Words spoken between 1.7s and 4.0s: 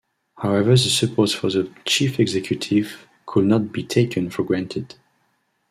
chief executive could not be